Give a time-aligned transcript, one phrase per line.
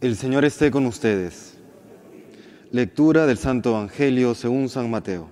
[0.00, 1.58] El Señor esté con ustedes.
[2.70, 5.28] Lectura del Santo Evangelio según San Mateo.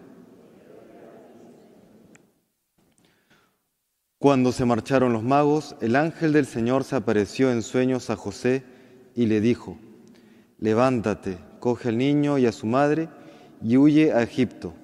[4.18, 8.62] Cuando se marcharon los magos, el ángel del Señor se apareció en sueños a José
[9.14, 9.78] y le dijo,
[10.58, 13.08] Levántate, coge al niño y a su madre
[13.62, 14.74] y huye a Egipto.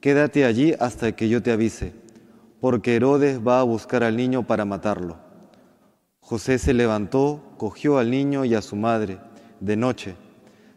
[0.00, 1.92] Quédate allí hasta que yo te avise,
[2.60, 5.21] porque Herodes va a buscar al niño para matarlo.
[6.24, 9.18] José se levantó, cogió al niño y a su madre,
[9.58, 10.14] de noche,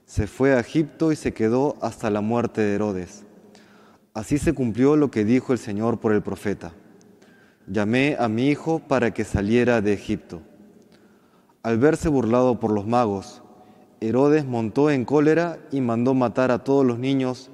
[0.06, 3.26] se fue a Egipto y se quedó hasta la muerte de Herodes.
[4.16, 6.74] Así se cumplió lo que dijo el Señor por el profeta.
[7.68, 10.42] Llamé a mi hijo para que saliera de Egipto.
[11.62, 13.44] Al verse burlado por los magos,
[14.02, 17.52] Herodes montó en cólera y mandó matar a todos los niños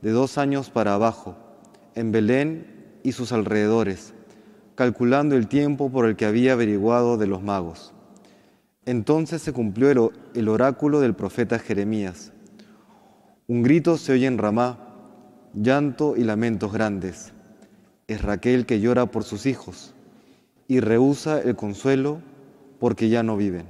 [0.00, 1.36] de dos años para abajo,
[1.96, 4.14] en Belén y sus alrededores,
[4.74, 7.92] calculando el tiempo por el que había averiguado de los magos.
[8.84, 12.32] Entonces se cumplió el oráculo del profeta Jeremías.
[13.46, 14.78] Un grito se oye en Ramá,
[15.54, 17.32] llanto y lamentos grandes
[18.12, 19.94] es Raquel que llora por sus hijos
[20.68, 22.20] y rehúsa el consuelo
[22.78, 23.66] porque ya no viven.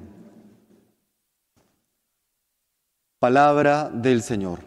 [3.19, 4.61] Palabra del Señor.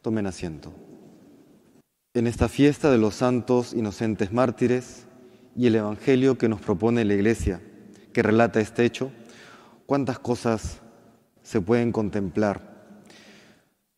[0.00, 0.72] Tomen asiento.
[2.18, 5.06] En esta fiesta de los santos inocentes mártires
[5.54, 7.60] y el Evangelio que nos propone la Iglesia,
[8.12, 9.12] que relata este hecho,
[9.86, 10.80] cuántas cosas
[11.44, 12.68] se pueden contemplar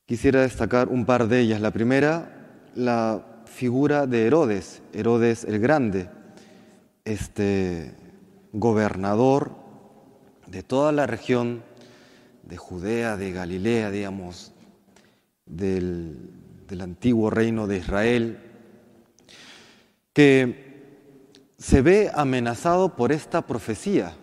[0.05, 1.61] Quisiera destacar un par de ellas.
[1.61, 6.11] La primera, la figura de Herodes, Herodes el Grande,
[7.05, 7.95] este
[8.53, 9.53] gobernador
[10.49, 11.63] de toda la región
[12.43, 14.53] de Judea, de Galilea, digamos,
[15.47, 16.40] del,
[16.71, 18.39] del antiguo reino de Israel,
[20.13, 24.15] que se ve amenazado por esta profecía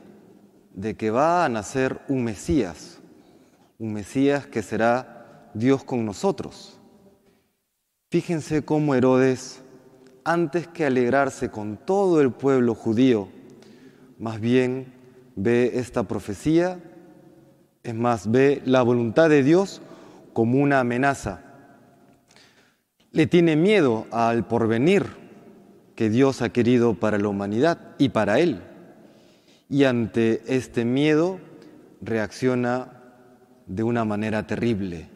[0.73, 2.99] de que va a nacer un Mesías,
[3.77, 6.79] un Mesías que será Dios con nosotros.
[8.09, 9.61] Fíjense cómo Herodes,
[10.23, 13.27] antes que alegrarse con todo el pueblo judío,
[14.17, 14.93] más bien
[15.35, 16.79] ve esta profecía,
[17.83, 19.81] es más, ve la voluntad de Dios
[20.31, 21.46] como una amenaza.
[23.17, 25.07] Le tiene miedo al porvenir
[25.95, 28.61] que Dios ha querido para la humanidad y para él.
[29.67, 31.39] Y ante este miedo
[31.99, 33.01] reacciona
[33.65, 35.09] de una manera terrible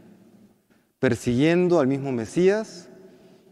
[0.97, 2.89] persiguiendo al mismo Mesías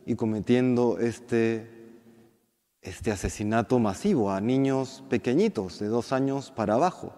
[0.08, 1.70] y cometiendo este,
[2.82, 7.14] este asesinato masivo a niños pequeñitos de dos años para abajo.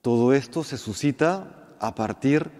[0.00, 2.50] Todo esto se suscita a partir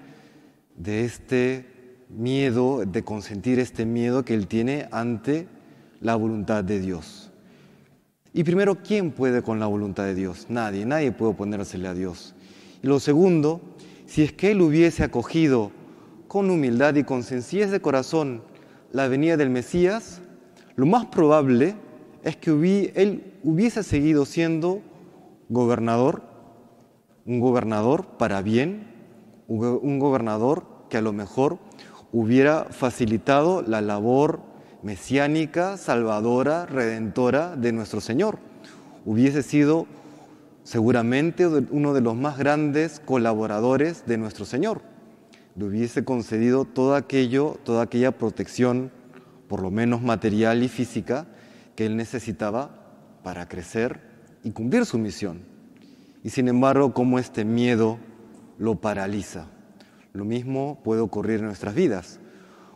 [0.76, 1.81] de este
[2.16, 5.46] miedo, de consentir este miedo que él tiene ante
[6.00, 7.30] la voluntad de Dios.
[8.34, 10.46] Y primero, ¿quién puede con la voluntad de Dios?
[10.48, 12.34] Nadie, nadie puede oponérsele a Dios.
[12.82, 13.60] Y lo segundo,
[14.06, 15.70] si es que él hubiese acogido
[16.28, 18.42] con humildad y con sencillez de corazón
[18.90, 20.22] la venida del Mesías,
[20.76, 21.74] lo más probable
[22.24, 22.50] es que
[22.94, 24.80] él hubiese seguido siendo
[25.48, 26.22] gobernador,
[27.26, 28.86] un gobernador para bien,
[29.48, 31.58] un gobernador que a lo mejor
[32.12, 34.40] hubiera facilitado la labor
[34.82, 38.38] mesiánica, salvadora, redentora de nuestro Señor.
[39.04, 39.86] Hubiese sido
[40.62, 44.92] seguramente uno de los más grandes colaboradores de nuestro Señor
[45.56, 48.90] le hubiese concedido todo aquello, toda aquella protección,
[49.48, 51.26] por lo menos material y física,
[51.76, 52.70] que él necesitaba
[53.22, 54.00] para crecer
[54.42, 55.42] y cumplir su misión.
[56.24, 57.98] Y sin embargo, como este miedo
[58.58, 59.46] lo paraliza.
[60.12, 62.20] Lo mismo puede ocurrir en nuestras vidas.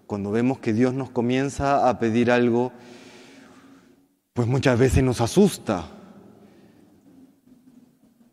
[0.07, 2.73] Cuando vemos que Dios nos comienza a pedir algo,
[4.33, 5.89] pues muchas veces nos asusta.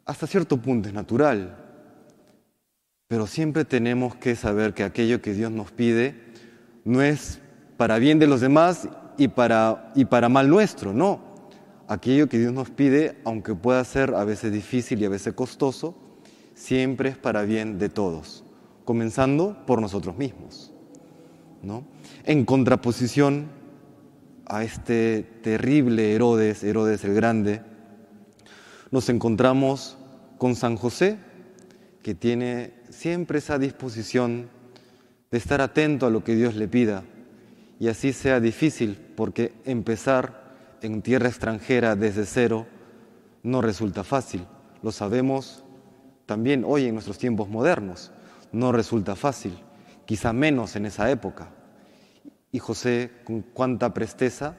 [0.05, 1.57] Hasta cierto punto es natural,
[3.07, 6.15] pero siempre tenemos que saber que aquello que Dios nos pide
[6.83, 7.39] no es
[7.77, 8.87] para bien de los demás
[9.17, 11.33] y para, y para mal nuestro, no.
[11.87, 15.95] Aquello que Dios nos pide, aunque pueda ser a veces difícil y a veces costoso,
[16.53, 18.43] siempre es para bien de todos,
[18.85, 20.71] comenzando por nosotros mismos.
[21.61, 21.85] ¿no?
[22.25, 23.47] En contraposición
[24.45, 27.61] a este terrible Herodes, Herodes el Grande,
[28.91, 29.97] nos encontramos
[30.37, 31.17] con San José,
[32.01, 34.49] que tiene siempre esa disposición
[35.31, 37.03] de estar atento a lo que Dios le pida
[37.79, 42.67] y así sea difícil, porque empezar en tierra extranjera desde cero
[43.41, 44.45] no resulta fácil.
[44.81, 45.63] Lo sabemos
[46.25, 48.11] también hoy en nuestros tiempos modernos.
[48.53, 49.57] No resulta fácil,
[50.05, 51.49] quizá menos en esa época.
[52.51, 54.55] Y José, con cuánta presteza,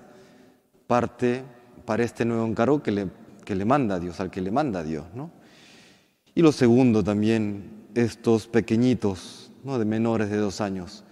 [0.87, 1.45] parte
[1.85, 3.09] para este nuevo encargo que le,
[3.45, 5.07] que le manda Dios, al que le manda Dios.
[5.15, 5.31] ¿no?
[6.35, 9.79] Y lo segundo también, estos pequeñitos, ¿no?
[9.79, 11.05] de menores de dos años,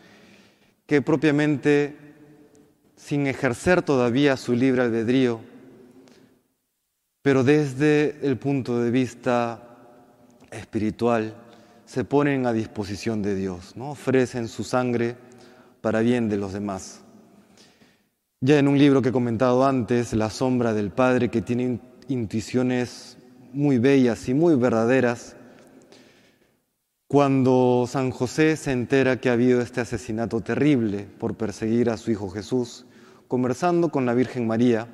[0.87, 1.96] que propiamente,
[2.96, 5.40] sin ejercer todavía su libre albedrío,
[7.23, 9.69] pero desde el punto de vista
[10.50, 11.37] espiritual,
[11.84, 13.90] se ponen a disposición de Dios, ¿no?
[13.90, 15.17] ofrecen su sangre
[15.81, 17.02] para bien de los demás.
[18.40, 23.17] Ya en un libro que he comentado antes, La sombra del Padre, que tiene intuiciones
[23.52, 25.37] muy bellas y muy verdaderas,
[27.06, 32.11] cuando San José se entera que ha habido este asesinato terrible por perseguir a su
[32.11, 32.87] hijo Jesús,
[33.29, 34.88] conversando con la Virgen María,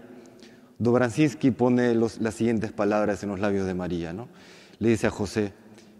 [0.79, 4.13] Dobranzinski pone las siguientes palabras en los labios de María.
[4.13, 4.29] ¿no?
[4.79, 5.53] Le dice a José,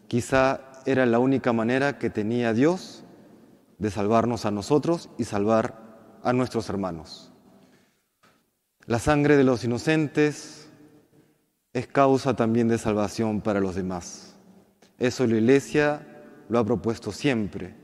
[0.07, 3.05] quizá era la única manera que tenía Dios
[3.79, 7.31] de salvarnos a nosotros y salvar a nuestros hermanos.
[8.87, 10.71] La sangre de los inocentes
[11.75, 14.35] es causa también de salvación para los demás.
[14.99, 16.07] Eso la Iglesia
[16.49, 17.75] lo ha propuesto siempre.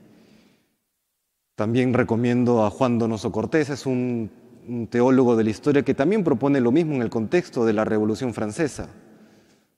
[1.55, 4.31] También recomiendo a Juan Donoso Cortés, es un,
[4.67, 7.85] un, teólogo de la historia que también propone lo mismo en el contexto de la
[7.85, 8.89] Revolución Francesa.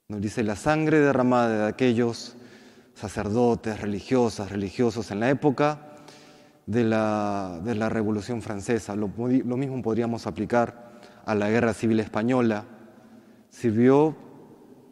[0.08, 2.37] Nos dice la sangre derramada de aquellos
[2.98, 5.82] sacerdotes, religiosas, religiosos en la época
[6.66, 8.96] de la, de la Revolución Francesa.
[8.96, 12.66] Lo, lo, mismo podríamos aplicar a la Guerra Civil Española.
[13.50, 14.16] Sirvió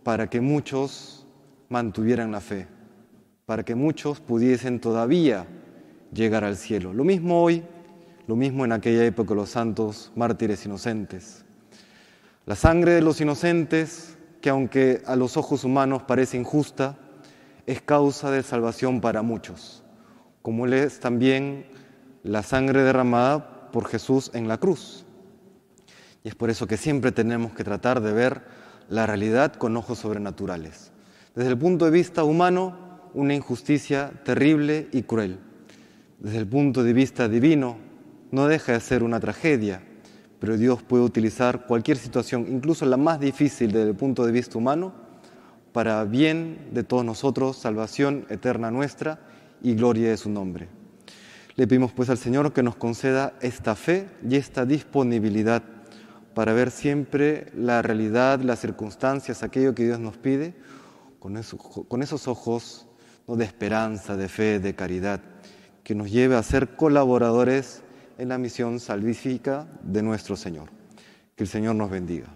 [0.03, 1.25] para que muchos
[1.69, 2.67] mantuvieran la fe,
[3.47, 5.47] para que muchos pudiesen todavía
[6.13, 6.93] llegar al cielo.
[6.93, 7.63] Lo mismo hoy,
[8.27, 11.43] lo mismo en aquella época los santos mártires inocentes.
[12.45, 16.99] La sangre de los inocentes, que aunque a los ojos humanos parece injusta,
[17.65, 19.83] es causa de salvación para muchos,
[20.41, 21.65] como es también
[22.23, 25.05] la sangre derramada por Jesús en la cruz.
[26.23, 28.43] Y es por eso que siempre tenemos que tratar de ver
[28.89, 30.91] la realidad con ojos sobrenaturales.
[31.35, 32.77] Desde el punto de vista humano,
[33.13, 35.39] una injusticia terrible y cruel.
[36.19, 37.77] Desde el punto de vista divino,
[38.31, 39.83] no deja de ser una tragedia,
[40.39, 44.57] pero Dios puede utilizar cualquier situación, incluso la más difícil desde el punto de vista
[44.57, 45.04] humano,
[45.75, 49.19] para bien de todos nosotros, salvación eterna nuestra
[49.61, 50.69] y gloria de su nombre.
[51.57, 55.63] Le pedimos pues al Señor que nos conceda esta fe y esta disponibilidad
[56.33, 60.53] para ver siempre la realidad, las circunstancias, aquello que Dios nos pide,
[61.19, 62.87] con, esos ojos
[63.27, 65.19] de esperanza, de fe, de caridad,
[65.83, 67.83] que nos lleve a ser colaboradores
[68.17, 70.69] en la misión salvífica de nuestro Señor.
[71.35, 72.27] Que el Señor nos bendiga.